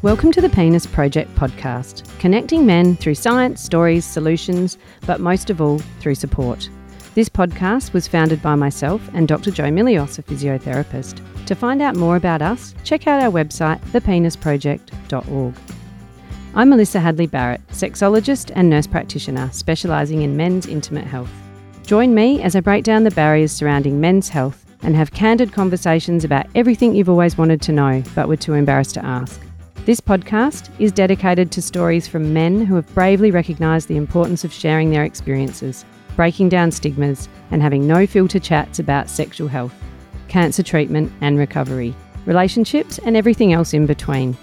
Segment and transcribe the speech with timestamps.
[0.00, 5.60] Welcome to the Penis Project podcast, connecting men through science, stories, solutions, but most of
[5.60, 6.70] all, through support.
[7.16, 9.50] This podcast was founded by myself and Dr.
[9.50, 11.20] Joe Milios, a physiotherapist.
[11.46, 15.54] To find out more about us, check out our website, thepenisproject.org.
[16.54, 21.32] I'm Melissa Hadley Barrett, sexologist and nurse practitioner specialising in men's intimate health.
[21.82, 26.22] Join me as I break down the barriers surrounding men's health and have candid conversations
[26.22, 29.40] about everything you've always wanted to know but were too embarrassed to ask.
[29.88, 34.52] This podcast is dedicated to stories from men who have bravely recognised the importance of
[34.52, 39.72] sharing their experiences, breaking down stigmas, and having no filter chats about sexual health,
[40.28, 41.94] cancer treatment and recovery,
[42.26, 44.36] relationships, and everything else in between.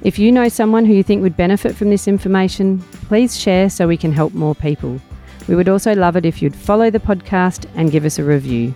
[0.00, 3.86] If you know someone who you think would benefit from this information, please share so
[3.86, 4.98] we can help more people.
[5.46, 8.74] We would also love it if you'd follow the podcast and give us a review.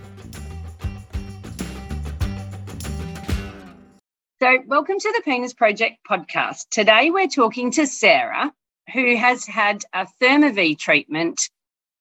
[4.43, 6.71] So, welcome to the Penis Project podcast.
[6.71, 8.51] Today, we're talking to Sarah,
[8.91, 11.51] who has had a ThermiVa treatment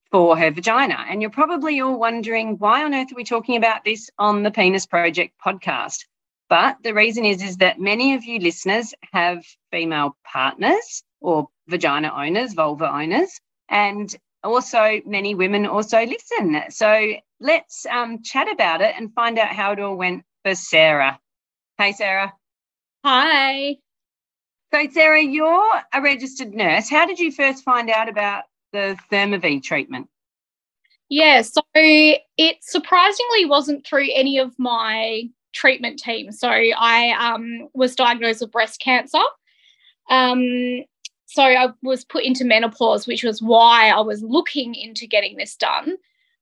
[0.09, 1.05] for her vagina.
[1.09, 4.51] And you're probably all wondering why on earth are we talking about this on the
[4.51, 6.05] Penis Project podcast?
[6.47, 12.09] But the reason is, is that many of you listeners have female partners or vagina
[12.15, 13.37] owners, vulva owners,
[13.67, 14.15] and
[14.45, 16.61] also many women also listen.
[16.69, 21.19] So let's um, chat about it and find out how it all went for Sarah.
[21.79, 22.33] Hey, Sarah.
[23.05, 23.77] Hi.
[24.73, 26.89] So, Sarah, you're a registered nurse.
[26.89, 30.09] How did you first find out about the ThermiVa treatment?
[31.07, 36.33] Yeah, so it surprisingly wasn't through any of my treatment team.
[36.33, 39.23] So I um, was diagnosed with breast cancer.
[40.09, 40.83] Um,
[41.27, 45.55] so I was put into menopause, which was why I was looking into getting this
[45.55, 45.95] done.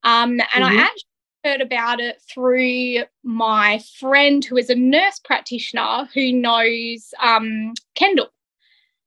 [0.04, 0.80] Um, and mm-hmm.
[0.80, 1.04] I actually
[1.48, 8.30] heard about it through my friend who is a nurse practitioner who knows um, Kendall.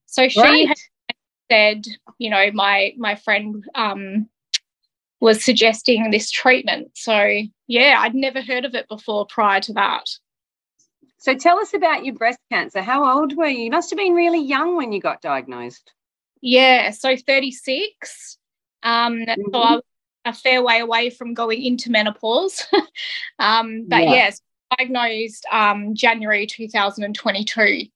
[0.06, 0.78] So she right.
[1.50, 1.84] said,
[2.19, 4.28] you know, my my friend um,
[5.20, 6.92] was suggesting this treatment.
[6.94, 10.06] So yeah, I'd never heard of it before prior to that.
[11.19, 12.81] So tell us about your breast cancer.
[12.81, 13.64] How old were you?
[13.64, 15.93] You must have been really young when you got diagnosed.
[16.41, 18.38] Yeah, so 36.
[18.82, 19.43] Um, mm-hmm.
[19.53, 19.82] So I was
[20.30, 22.64] a fair way away from going into menopause.
[23.38, 24.10] um, but yeah.
[24.10, 24.41] yes,
[24.78, 27.86] diagnosed um, January 2022.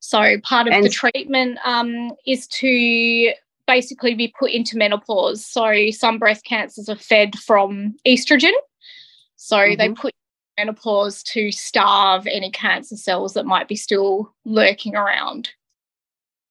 [0.00, 3.32] So part of and- the treatment um, is to
[3.66, 5.46] basically be put into menopause.
[5.46, 8.52] So some breast cancers are fed from estrogen.
[9.36, 9.78] So mm-hmm.
[9.78, 10.12] they put
[10.58, 15.50] menopause to starve any cancer cells that might be still lurking around.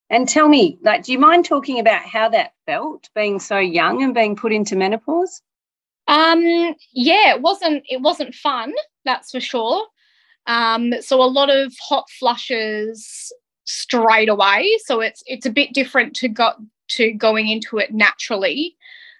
[0.09, 4.03] And tell me, like, do you mind talking about how that felt being so young
[4.03, 5.41] and being put into menopause?
[6.07, 6.43] Um,
[6.91, 8.73] yeah, it wasn't it wasn't fun,
[9.05, 9.85] that's for sure.
[10.45, 13.31] Um, so a lot of hot flushes
[13.63, 14.77] straight away.
[14.85, 16.57] So it's it's a bit different to got
[16.89, 18.75] to going into it naturally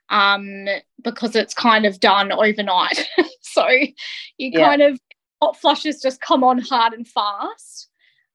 [0.10, 0.68] um,
[1.02, 3.08] because it's kind of done overnight.
[3.42, 4.68] so you yeah.
[4.68, 5.00] kind of
[5.42, 7.90] hot flushes just come on hard and fast.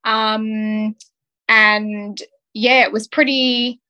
[0.04, 0.96] Um,
[1.48, 2.22] and
[2.58, 3.80] yeah, it was pretty,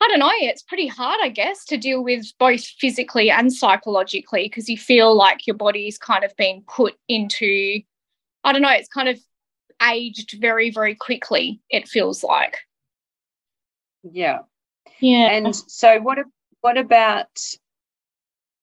[0.00, 4.44] I don't know, it's pretty hard, I guess, to deal with both physically and psychologically
[4.44, 7.80] because you feel like your body's kind of being put into,
[8.42, 9.20] I don't know, it's kind of
[9.88, 12.58] aged very, very quickly, it feels like.
[14.02, 14.40] Yeah.
[15.00, 15.30] Yeah.
[15.30, 16.18] And so what
[16.62, 17.28] what about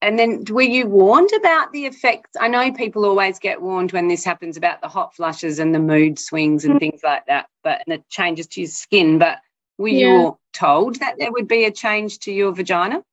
[0.03, 2.31] and then were you warned about the effects?
[2.39, 5.79] I know people always get warned when this happens about the hot flushes and the
[5.79, 6.79] mood swings and mm-hmm.
[6.79, 9.17] things like that, but and the changes to your skin.
[9.17, 9.39] But
[9.77, 10.07] were yeah.
[10.07, 13.03] you told that there would be a change to your vagina?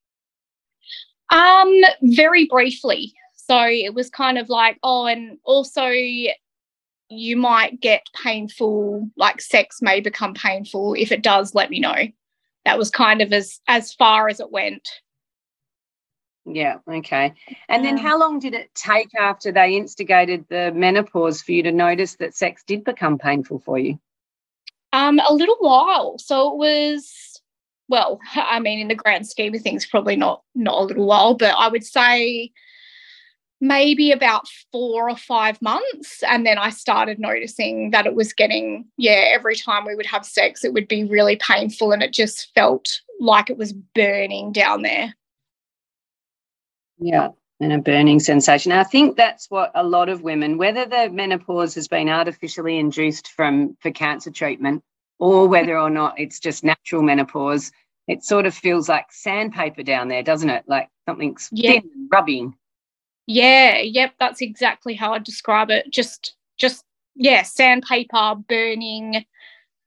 [1.31, 3.15] Um, very briefly.
[3.37, 5.87] So it was kind of like, oh, and also
[7.09, 10.95] you might get painful, like sex may become painful.
[10.95, 12.09] If it does, let me know.
[12.65, 14.89] That was kind of as as far as it went.
[16.47, 17.34] Yeah, okay.
[17.69, 21.72] And then how long did it take after they instigated the menopause for you to
[21.72, 23.98] notice that sex did become painful for you?
[24.92, 26.19] Um, a little while.
[26.19, 27.41] So it was
[27.91, 31.34] well, I mean, in the grand scheme of things, probably not not a little while,
[31.34, 32.53] but I would say
[33.60, 36.22] maybe about four or five months.
[36.22, 40.25] And then I started noticing that it was getting, yeah, every time we would have
[40.25, 44.81] sex, it would be really painful and it just felt like it was burning down
[44.81, 45.15] there.
[47.00, 47.30] Yeah,
[47.60, 48.72] and a burning sensation.
[48.72, 53.28] I think that's what a lot of women, whether the menopause has been artificially induced
[53.28, 54.82] from for cancer treatment
[55.18, 57.72] or whether or not it's just natural menopause,
[58.08, 60.64] it sort of feels like sandpaper down there, doesn't it?
[60.66, 61.72] Like something's yeah.
[61.72, 62.54] thin, rubbing.
[63.26, 65.91] Yeah, yep, that's exactly how I describe it.
[65.91, 69.24] Just just yeah, sandpaper, burning,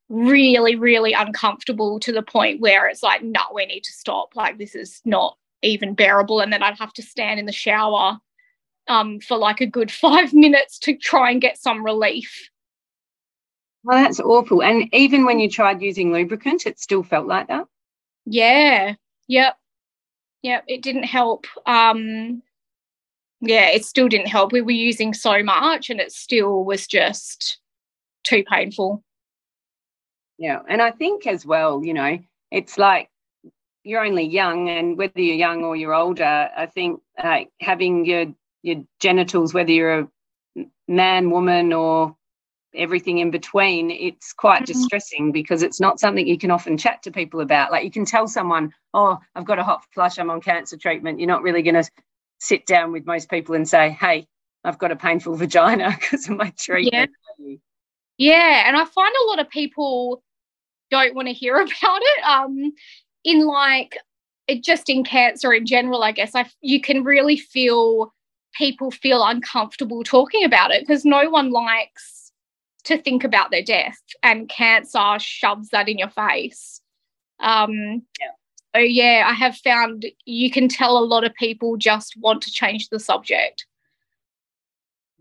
[0.10, 4.36] really, really uncomfortable to the point where it's like, no, we need to stop.
[4.36, 6.40] Like, this is not even bearable.
[6.40, 8.20] And then I'd have to stand in the shower
[8.88, 12.50] um, for like a good five minutes to try and get some relief.
[13.84, 14.64] Well, that's awful.
[14.64, 17.66] And even when you tried using lubricant, it still felt like that?
[18.26, 18.96] Yeah.
[19.28, 19.58] Yep.
[20.44, 20.64] Yep.
[20.68, 21.48] It didn't help.
[21.66, 22.42] Um,
[23.42, 24.54] yeah, it still didn't help.
[24.54, 27.60] We were using so much and it still was just
[28.24, 29.04] too painful.
[30.38, 30.60] Yeah.
[30.70, 32.20] And I think as well, you know,
[32.52, 33.10] it's like
[33.84, 38.26] you're only young, and whether you're young or you're older, I think like having your
[38.62, 40.08] your genitals, whether you're a
[40.88, 42.16] man, woman, or
[42.76, 44.74] everything in between, it's quite mm-hmm.
[44.74, 47.72] distressing because it's not something you can often chat to people about.
[47.72, 50.18] Like you can tell someone, "Oh, I've got a hot flush.
[50.18, 51.90] I'm on cancer treatment." You're not really going to
[52.40, 54.28] sit down with most people and say, "Hey,
[54.64, 57.56] I've got a painful vagina because of my treatment." Yeah.
[58.18, 60.24] yeah, and I find a lot of people
[60.90, 62.24] don't want to hear about it.
[62.24, 62.74] Um,
[63.24, 63.98] in like
[64.48, 68.14] it just in cancer in general, I guess I you can really feel
[68.54, 72.32] people feel uncomfortable talking about it because no one likes
[72.84, 76.82] to think about their death, and cancer shoves that in your face.
[77.40, 78.32] Um, yeah.
[78.76, 82.52] So yeah, I have found you can tell a lot of people just want to
[82.52, 83.66] change the subject.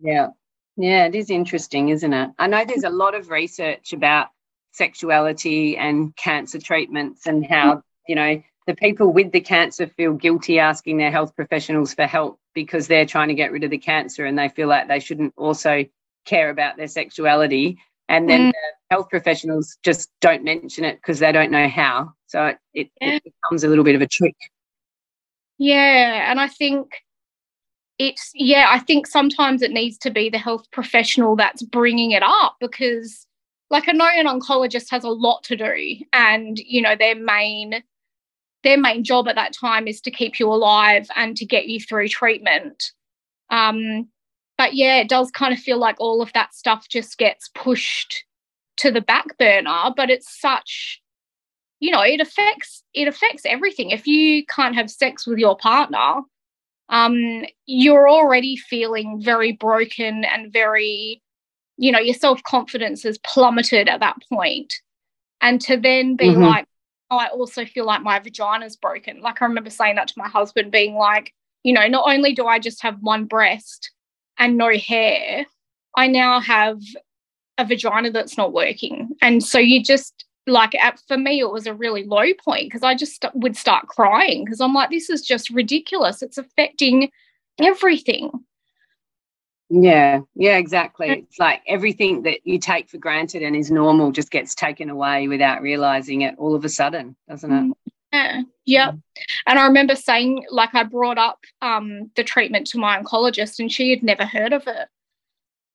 [0.02, 0.28] Yeah.
[0.76, 2.30] Yeah, it is interesting, isn't it?
[2.38, 4.28] I know there's a lot of research about
[4.72, 10.58] sexuality and cancer treatments and how, you know, the people with the cancer feel guilty
[10.58, 14.24] asking their health professionals for help because they're trying to get rid of the cancer
[14.24, 15.84] and they feel like they shouldn't also
[16.24, 17.78] care about their sexuality.
[18.08, 18.52] And then mm.
[18.52, 22.12] the health professionals just don't mention it because they don't know how.
[22.26, 23.14] So it, it, yeah.
[23.14, 24.36] it becomes a little bit of a trick.
[25.58, 26.30] Yeah.
[26.30, 26.88] And I think
[27.98, 32.22] it's, yeah, I think sometimes it needs to be the health professional that's bringing it
[32.22, 33.26] up because
[33.70, 37.82] like I know an oncologist has a lot to do and you know their main
[38.62, 41.80] their main job at that time is to keep you alive and to get you
[41.80, 42.92] through treatment.
[43.50, 44.08] Um,
[44.58, 48.24] but yeah, it does kind of feel like all of that stuff just gets pushed
[48.78, 49.90] to the back burner.
[49.96, 51.00] But it's such,
[51.80, 53.90] you know, it affects it affects everything.
[53.90, 56.20] If you can't have sex with your partner,
[56.88, 61.22] um, you're already feeling very broken and very
[61.78, 64.74] you know your self-confidence is plummeted at that point
[65.40, 66.42] and to then be mm-hmm.
[66.42, 66.66] like
[67.12, 69.20] oh, i also feel like my vagina's broken.
[69.20, 71.32] Like i remember saying that to my husband being like
[71.62, 73.92] you know not only do i just have one breast
[74.38, 75.46] and no hair
[75.96, 76.80] i now have
[77.58, 79.10] a vagina that's not working.
[79.20, 82.82] And so you just like at, for me it was a really low point because
[82.82, 86.22] i just st- would start crying because i'm like this is just ridiculous.
[86.22, 87.10] It's affecting
[87.60, 88.30] everything
[89.74, 91.08] yeah, yeah, exactly.
[91.08, 95.28] It's like everything that you take for granted and is normal just gets taken away
[95.28, 97.62] without realizing it all of a sudden, doesn't it?
[97.62, 97.72] Mm,
[98.12, 98.92] yeah, yeah.
[99.46, 103.72] And I remember saying, like, I brought up um, the treatment to my oncologist and
[103.72, 104.88] she had never heard of it.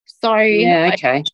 [0.06, 1.24] So, yeah, okay.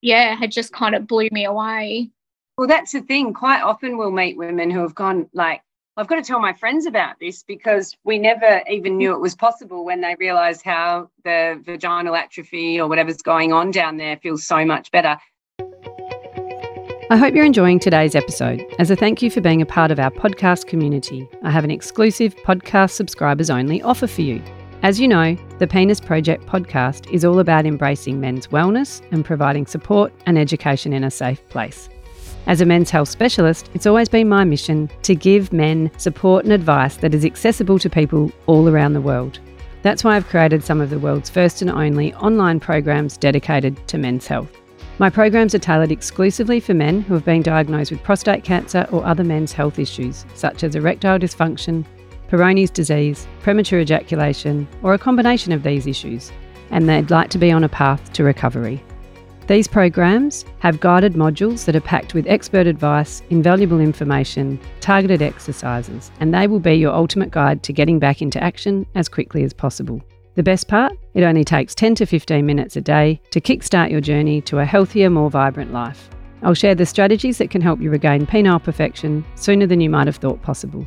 [0.00, 2.08] yeah, had just kind of blew me away.
[2.56, 3.34] Well, that's the thing.
[3.34, 5.60] Quite often we'll meet women who have gone, like,
[5.98, 9.34] I've got to tell my friends about this because we never even knew it was
[9.34, 14.44] possible when they realised how the vaginal atrophy or whatever's going on down there feels
[14.44, 15.16] so much better.
[17.08, 18.62] I hope you're enjoying today's episode.
[18.78, 21.70] As a thank you for being a part of our podcast community, I have an
[21.70, 24.42] exclusive podcast subscribers only offer for you.
[24.82, 29.64] As you know, the Penis Project podcast is all about embracing men's wellness and providing
[29.64, 31.88] support and education in a safe place.
[32.46, 36.52] As a men's health specialist, it's always been my mission to give men support and
[36.52, 39.40] advice that is accessible to people all around the world.
[39.82, 43.98] That's why I've created some of the world's first and only online programs dedicated to
[43.98, 44.50] men's health.
[44.98, 49.04] My programs are tailored exclusively for men who have been diagnosed with prostate cancer or
[49.04, 51.84] other men's health issues, such as erectile dysfunction,
[52.28, 56.32] Peyronie's disease, premature ejaculation, or a combination of these issues,
[56.70, 58.82] and they'd like to be on a path to recovery.
[59.46, 66.10] These programs have guided modules that are packed with expert advice, invaluable information, targeted exercises,
[66.18, 69.52] and they will be your ultimate guide to getting back into action as quickly as
[69.52, 70.02] possible.
[70.34, 70.94] The best part?
[71.14, 74.64] It only takes 10 to 15 minutes a day to kickstart your journey to a
[74.64, 76.10] healthier, more vibrant life.
[76.42, 80.08] I'll share the strategies that can help you regain penile perfection sooner than you might
[80.08, 80.84] have thought possible.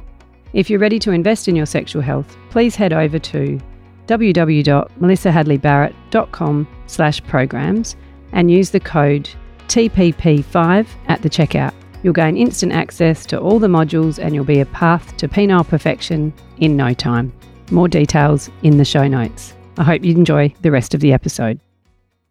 [0.52, 3.58] If you're ready to invest in your sexual health, please head over to
[4.08, 7.96] www.melissahadleybarrett.com slash programs
[8.32, 9.30] and use the code
[9.68, 11.74] TPP5 at the checkout.
[12.02, 15.68] You'll gain instant access to all the modules and you'll be a path to penile
[15.68, 17.34] perfection in no time.
[17.72, 19.54] More details in the show notes.
[19.78, 21.60] I hope you enjoy the rest of the episode.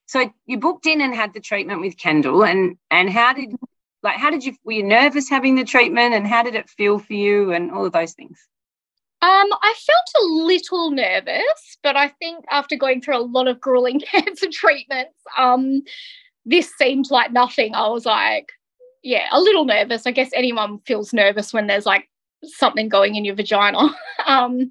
[0.07, 3.55] So you booked in and had the treatment with Kendall and and how did
[4.03, 6.99] like how did you were you nervous having the treatment and how did it feel
[6.99, 8.39] for you and all of those things?
[9.21, 13.61] Um, I felt a little nervous, but I think after going through a lot of
[13.61, 15.83] grueling cancer treatments, um,
[16.45, 17.75] this seemed like nothing.
[17.75, 18.51] I was like,
[19.03, 20.07] yeah, a little nervous.
[20.07, 22.09] I guess anyone feels nervous when there's like
[22.45, 23.91] something going in your vagina.
[24.27, 24.71] um,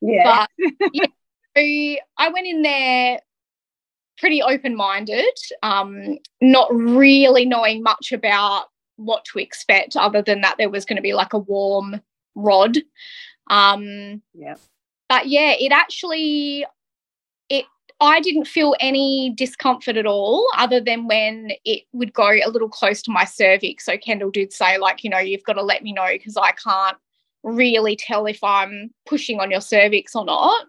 [0.00, 0.46] yeah.
[0.58, 3.18] But yeah, I went in there
[4.18, 10.56] pretty open minded, um, not really knowing much about what to expect, other than that
[10.58, 12.00] there was going to be like a warm
[12.34, 12.78] rod.
[13.48, 14.54] Um, yeah.
[15.08, 16.66] But yeah, it actually,
[17.48, 17.64] it
[18.00, 22.68] I didn't feel any discomfort at all, other than when it would go a little
[22.68, 23.86] close to my cervix.
[23.86, 26.52] So Kendall did say, like, you know, you've got to let me know because I
[26.52, 26.96] can't
[27.42, 30.66] really tell if I'm pushing on your cervix or not.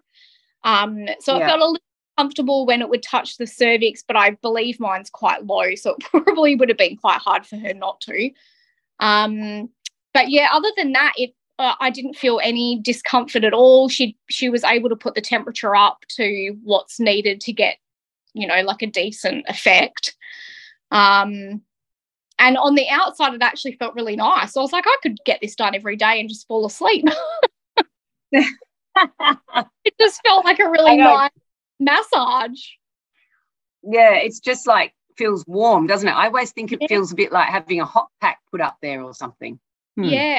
[0.64, 1.44] Um, so yeah.
[1.44, 1.78] I felt a little
[2.16, 6.00] comfortable when it would touch the cervix, but I believe mine's quite low, so it
[6.24, 8.30] probably would have been quite hard for her not to.
[8.98, 9.70] Um,
[10.12, 13.90] but yeah, other than that, it uh, I didn't feel any discomfort at all.
[13.90, 17.76] She she was able to put the temperature up to what's needed to get,
[18.32, 20.16] you know, like a decent effect.
[20.90, 21.60] Um,
[22.38, 24.54] and on the outside, it actually felt really nice.
[24.54, 27.04] So I was like, I could get this done every day and just fall asleep.
[28.32, 28.46] it
[30.00, 31.30] just felt like a really nice
[31.78, 32.58] massage.
[33.82, 36.12] Yeah, it's just like feels warm, doesn't it?
[36.12, 36.88] I always think it yeah.
[36.88, 39.60] feels a bit like having a hot pack put up there or something.
[39.96, 40.04] Hmm.
[40.04, 40.38] Yeah.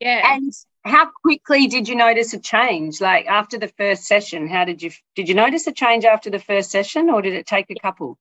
[0.00, 0.34] Yeah.
[0.34, 0.52] And
[0.84, 3.00] how quickly did you notice a change?
[3.00, 6.38] Like after the first session, how did you did you notice a change after the
[6.38, 8.18] first session or did it take a couple?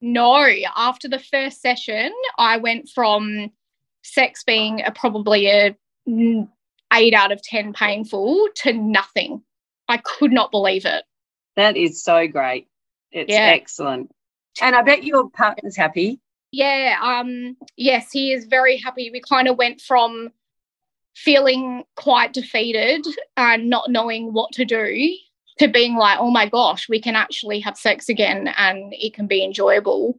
[0.00, 3.52] No, after the first session, I went from
[4.02, 5.76] sex being a, probably a
[6.92, 9.42] eight out of 10 painful to nothing.
[9.88, 11.04] I could not believe it.
[11.56, 12.68] That is so great.
[13.12, 13.52] It's yeah.
[13.54, 14.10] excellent.
[14.60, 16.20] And I bet your partner's happy.
[16.52, 19.10] Yeah, um, yes, he is very happy.
[19.10, 20.30] We kind of went from
[21.14, 23.06] feeling quite defeated
[23.36, 25.14] and not knowing what to do
[25.58, 29.26] to being like, oh my gosh, we can actually have sex again and it can
[29.26, 30.18] be enjoyable.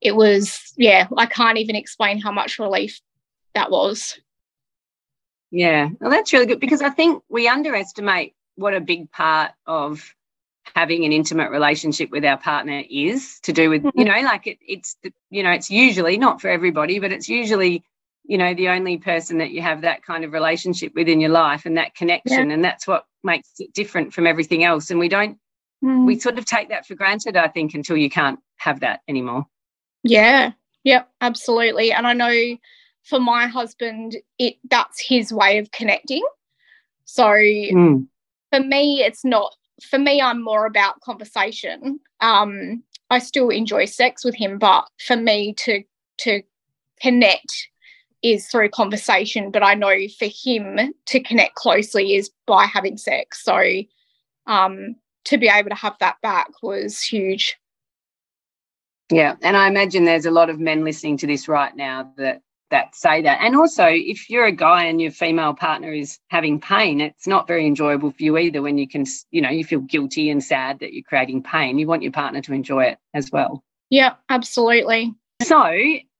[0.00, 3.00] It was, yeah, I can't even explain how much relief
[3.54, 4.18] that was.
[5.50, 10.14] Yeah, well, that's really good because I think we underestimate what a big part of
[10.74, 14.04] having an intimate relationship with our partner is to do with, you mm-hmm.
[14.04, 14.96] know, like it, it's,
[15.30, 17.84] you know, it's usually not for everybody, but it's usually,
[18.28, 21.30] you know, the only person that you have that kind of relationship with in your
[21.30, 22.48] life and that connection.
[22.48, 22.54] Yeah.
[22.54, 24.90] And that's what makes it different from everything else.
[24.90, 25.38] And we don't,
[25.84, 26.06] mm.
[26.06, 29.46] we sort of take that for granted, I think, until you can't have that anymore.
[30.02, 30.52] Yeah.
[30.84, 31.08] Yep.
[31.20, 31.92] Absolutely.
[31.92, 32.56] And I know
[33.04, 36.24] for my husband, it that's his way of connecting.
[37.04, 38.06] So mm.
[38.50, 39.54] for me, it's not.
[39.82, 42.00] For me, I'm more about conversation.
[42.20, 45.82] Um, I still enjoy sex with him, but for me to
[46.18, 46.42] to
[47.00, 47.68] connect
[48.22, 49.50] is through conversation.
[49.50, 53.44] But I know for him to connect closely is by having sex.
[53.44, 53.62] So
[54.46, 54.96] um,
[55.26, 57.56] to be able to have that back was huge.
[59.10, 62.42] Yeah, and I imagine there's a lot of men listening to this right now that
[62.70, 63.38] that say that.
[63.40, 67.46] And also, if you're a guy and your female partner is having pain, it's not
[67.46, 70.80] very enjoyable for you either when you can, you know, you feel guilty and sad
[70.80, 71.78] that you're creating pain.
[71.78, 73.62] You want your partner to enjoy it as well.
[73.88, 75.14] Yeah, absolutely.
[75.42, 75.62] So,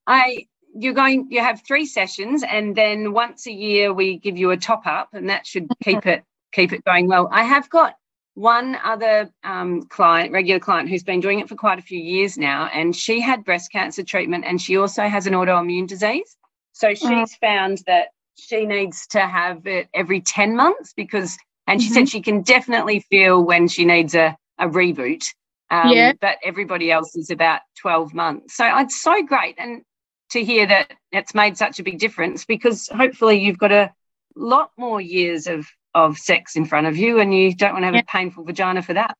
[0.06, 0.46] I
[0.78, 4.56] you're going you have three sessions and then once a year we give you a
[4.56, 7.28] top up and that should keep it keep it going well.
[7.30, 7.94] I have got
[8.34, 12.36] one other um, client, regular client, who's been doing it for quite a few years
[12.36, 16.36] now, and she had breast cancer treatment and she also has an autoimmune disease.
[16.72, 17.38] So she's mm.
[17.40, 21.94] found that she needs to have it every 10 months because, and she mm-hmm.
[21.94, 25.24] said she can definitely feel when she needs a, a reboot.
[25.70, 26.12] Um, yeah.
[26.20, 28.54] But everybody else is about 12 months.
[28.54, 29.54] So it's so great.
[29.58, 29.82] And
[30.30, 33.92] to hear that it's made such a big difference because hopefully you've got a
[34.34, 37.86] lot more years of of sex in front of you and you don't want to
[37.86, 38.02] have yeah.
[38.02, 39.16] a painful vagina for that.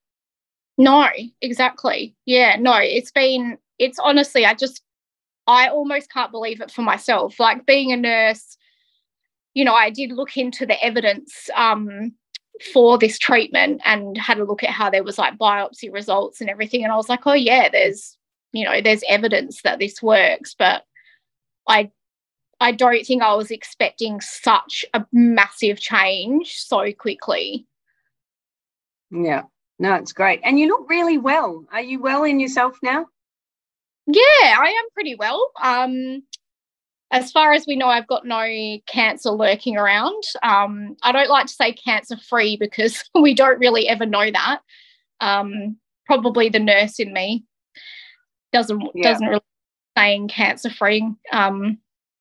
[0.76, 1.08] No,
[1.40, 2.14] exactly.
[2.26, 4.82] Yeah, no, it's been, it's honestly, I just,
[5.46, 7.40] I almost can't believe it for myself.
[7.40, 8.58] Like being a nurse,
[9.54, 12.12] you know, I did look into the evidence um,
[12.74, 16.50] for this treatment and had a look at how there was like biopsy results and
[16.50, 16.84] everything.
[16.84, 18.18] And I was like, oh, yeah, there's,
[18.52, 20.54] you know, there's evidence that this works.
[20.58, 20.82] But
[21.68, 21.90] I
[22.60, 27.66] I don't think I was expecting such a massive change so quickly.
[29.10, 29.42] Yeah,
[29.78, 30.40] no, it's great.
[30.42, 31.64] And you look really well.
[31.72, 33.06] Are you well in yourself now?
[34.06, 35.50] Yeah, I am pretty well.
[35.62, 36.22] Um,
[37.10, 38.46] as far as we know, I've got no
[38.86, 40.22] cancer lurking around.
[40.42, 44.60] Um, I don't like to say cancer free because we don't really ever know that.
[45.20, 47.44] Um, probably the nurse in me
[48.52, 49.12] doesn't yeah.
[49.12, 49.40] doesn't really
[49.96, 51.06] saying cancer free.
[51.32, 51.78] Um,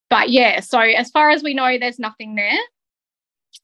[0.10, 2.58] but yeah, so as far as we know, there's nothing there.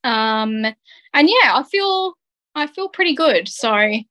[0.03, 0.65] Um,
[1.13, 2.13] and yeah, I feel
[2.55, 3.47] I feel pretty good.
[3.47, 4.05] So I'm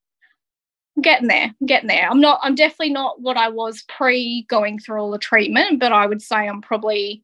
[1.02, 2.08] getting there, I'm getting there.
[2.08, 2.40] I'm not.
[2.42, 6.22] I'm definitely not what I was pre going through all the treatment, but I would
[6.22, 7.22] say I'm probably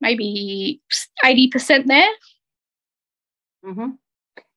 [0.00, 0.80] maybe
[1.24, 2.10] eighty percent there.
[3.64, 3.90] Mm-hmm.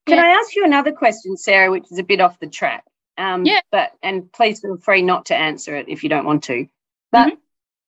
[0.07, 0.23] Can yeah.
[0.23, 2.83] I ask you another question, Sarah, which is a bit off the track?
[3.17, 3.59] Um, yeah.
[3.71, 6.67] But and please feel free not to answer it if you don't want to.
[7.11, 7.35] But mm-hmm.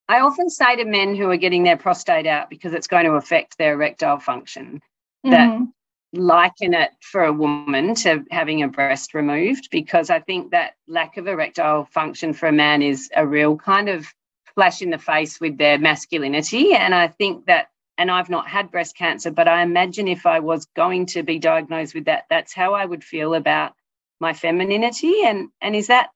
[0.07, 3.13] I often say to men who are getting their prostate out because it's going to
[3.13, 4.81] affect their erectile function
[5.23, 5.65] that mm-hmm.
[6.13, 11.17] liken it for a woman to having a breast removed because I think that lack
[11.17, 14.07] of erectile function for a man is a real kind of
[14.55, 16.73] flash in the face with their masculinity.
[16.73, 20.39] And I think that, and I've not had breast cancer, but I imagine if I
[20.39, 23.73] was going to be diagnosed with that, that's how I would feel about
[24.19, 25.23] my femininity.
[25.23, 26.09] And and is that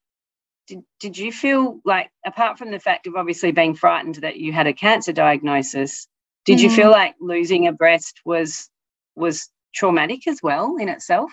[0.68, 4.52] did, did you feel like apart from the fact of obviously being frightened that you
[4.52, 6.08] had a cancer diagnosis
[6.46, 6.64] did mm.
[6.64, 8.70] you feel like losing a breast was
[9.16, 11.32] was traumatic as well in itself?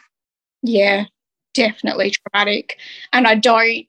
[0.63, 1.05] Yeah
[1.55, 2.79] definitely traumatic.
[3.13, 3.87] And i don't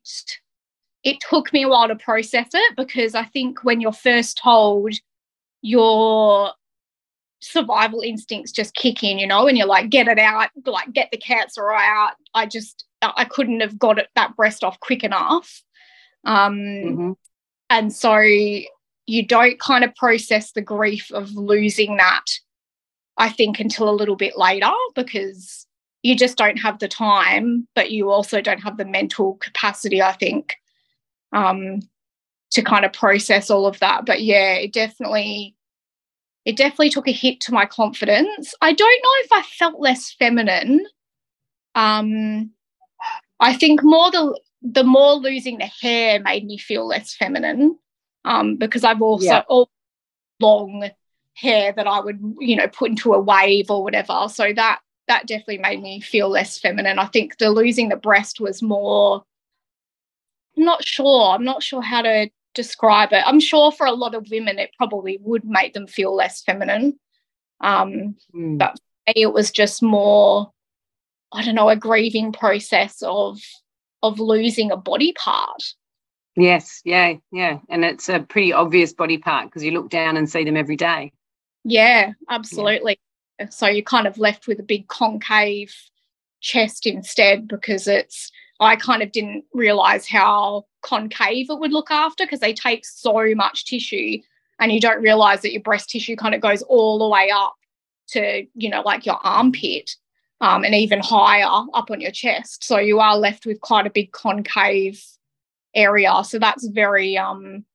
[1.04, 4.94] it took me a while to process it because i think when you're first told
[5.62, 6.52] your
[7.42, 11.10] survival instincts just kick in you know and you're like get it out like get
[11.12, 12.14] the cancer out.
[12.34, 12.86] I just
[13.16, 15.62] I couldn't have got it, that breast off quick enough.
[16.26, 17.12] Um, mm-hmm.
[17.70, 22.26] And so you don't kind of process the grief of losing that,
[23.18, 25.68] I think, until a little bit later because
[26.04, 30.12] you just don't have the time, but you also don't have the mental capacity, I
[30.12, 30.56] think,
[31.32, 31.80] um,
[32.52, 34.06] to kind of process all of that.
[34.06, 35.56] But yeah, it definitely
[36.46, 38.54] it definitely took a hit to my confidence.
[38.62, 40.86] I don't know if I felt less feminine.
[41.74, 42.52] Um,
[43.44, 47.78] I think more the the more losing the hair made me feel less feminine
[48.24, 49.44] um, because I've also yeah.
[49.50, 49.70] all
[50.40, 50.90] long
[51.36, 54.28] hair that I would you know put into a wave or whatever.
[54.30, 57.00] So that that definitely made me feel less feminine.
[57.00, 59.24] I think the losing the breast was more.
[60.58, 61.32] I'm not sure.
[61.32, 63.24] I'm not sure how to describe it.
[63.26, 66.98] I'm sure for a lot of women it probably would make them feel less feminine.
[67.60, 68.58] Um, mm.
[68.58, 70.54] But it was just more
[71.34, 73.40] I don't know, a grieving process of
[74.02, 75.64] of losing a body part.
[76.36, 77.60] Yes, yeah, yeah.
[77.70, 80.76] And it's a pretty obvious body part because you look down and see them every
[80.76, 81.14] day.
[81.64, 83.00] Yeah, absolutely.
[83.40, 83.50] Yeah.
[83.50, 85.74] So you're kind of left with a big concave
[86.42, 92.26] chest instead because it's I kind of didn't realize how concave it would look after
[92.26, 94.18] because they take so much tissue
[94.60, 97.56] and you don't realize that your breast tissue kind of goes all the way up
[98.10, 99.92] to, you know, like your armpit
[100.42, 102.64] um, and even higher up on your chest.
[102.64, 105.04] So you are left with quite a big concave
[105.76, 106.24] area.
[106.24, 107.66] So that's very, um,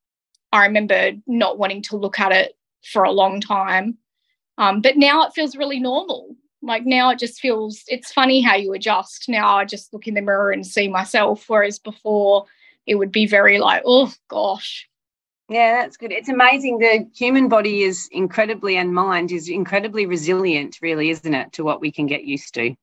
[0.53, 2.57] I remember not wanting to look at it
[2.93, 3.99] for a long time.
[4.57, 6.35] Um, but now it feels really normal.
[6.63, 9.29] Like now it just feels, it's funny how you adjust.
[9.29, 12.47] Now I just look in the mirror and see myself, whereas before
[12.87, 14.88] it would be very like, oh gosh,
[15.49, 16.13] yeah, that's good.
[16.13, 16.79] It's amazing.
[16.79, 21.81] The human body is incredibly, and mind is incredibly resilient, really, isn't it, to what
[21.81, 22.75] we can get used to?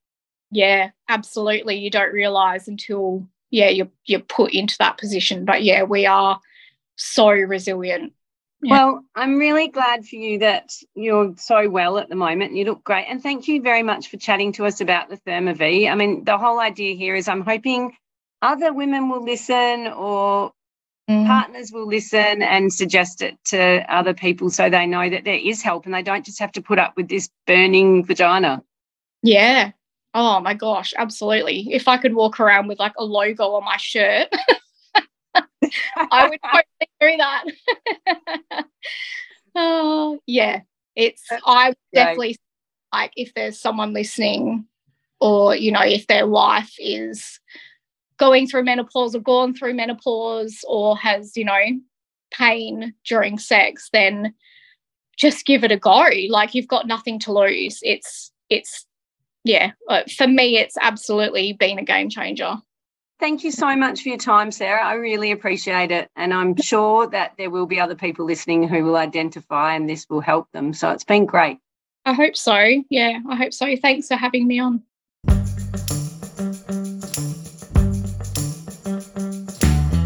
[0.51, 1.77] Yeah, absolutely.
[1.77, 5.45] You don't realize until, yeah, you're, you're put into that position.
[5.45, 6.39] But yeah, we are
[6.95, 8.13] so resilient.
[8.61, 8.71] Yeah.
[8.71, 12.55] Well, I'm really glad for you that you're so well at the moment.
[12.55, 13.05] You look great.
[13.09, 15.91] And thank you very much for chatting to us about the ThermiVa.
[15.91, 17.95] I mean, the whole idea here is I'm hoping
[18.41, 20.51] other women will listen or
[21.09, 21.27] Mm.
[21.27, 25.61] Partners will listen and suggest it to other people so they know that there is
[25.61, 28.63] help and they don't just have to put up with this burning vagina.
[29.21, 29.71] Yeah.
[30.15, 31.67] Oh my gosh, absolutely.
[31.71, 34.29] If I could walk around with like a logo on my shirt,
[35.35, 37.43] I would totally do that.
[39.55, 40.61] oh, yeah.
[40.95, 42.37] It's, I definitely
[42.93, 44.65] like if there's someone listening
[45.19, 47.39] or, you know, if their wife is
[48.17, 51.59] going through menopause or gone through menopause or has, you know,
[52.31, 54.33] pain during sex, then
[55.17, 56.09] just give it a go.
[56.29, 57.79] Like you've got nothing to lose.
[57.81, 58.85] It's, it's,
[59.43, 62.55] yeah, uh, for me, it's absolutely been a game changer.
[63.19, 64.83] Thank you so much for your time, Sarah.
[64.83, 66.09] I really appreciate it.
[66.17, 70.05] And I'm sure that there will be other people listening who will identify and this
[70.09, 70.73] will help them.
[70.73, 71.59] So it's been great.
[72.05, 72.83] I hope so.
[72.89, 73.73] Yeah, I hope so.
[73.77, 74.83] Thanks for having me on.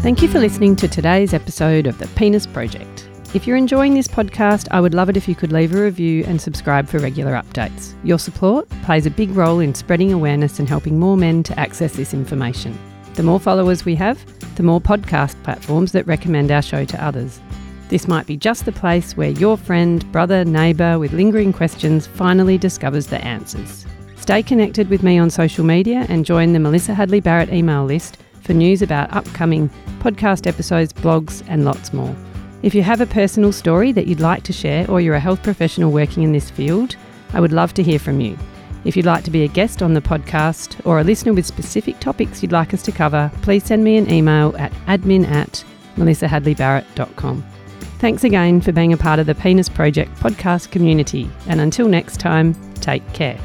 [0.02, 3.06] Thank you for listening to today's episode of The Penis Project.
[3.34, 6.24] If you're enjoying this podcast, I would love it if you could leave a review
[6.26, 7.92] and subscribe for regular updates.
[8.02, 11.96] Your support plays a big role in spreading awareness and helping more men to access
[11.96, 12.78] this information.
[13.12, 14.24] The more followers we have,
[14.56, 17.38] the more podcast platforms that recommend our show to others.
[17.90, 22.56] This might be just the place where your friend, brother, neighbour with lingering questions finally
[22.56, 23.84] discovers the answers.
[24.16, 28.16] Stay connected with me on social media and join the Melissa Hadley Barrett email list
[28.50, 32.16] for news about upcoming podcast episodes, blogs, and lots more.
[32.64, 35.40] If you have a personal story that you'd like to share or you're a health
[35.44, 36.96] professional working in this field,
[37.32, 38.36] I would love to hear from you.
[38.84, 42.00] If you'd like to be a guest on the podcast or a listener with specific
[42.00, 47.44] topics you'd like us to cover, please send me an email at admin at melissahadleybarrett.com.
[48.00, 52.18] Thanks again for being a part of the Penis Project podcast community, and until next
[52.18, 53.38] time, take care.